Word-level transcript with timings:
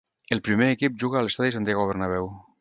El 0.35 0.39
primer 0.47 0.69
equip 0.75 0.95
juga 1.03 1.19
a 1.21 1.27
l'estadi 1.27 1.55
Santiago 1.57 1.87
Bernabéu. 1.93 2.33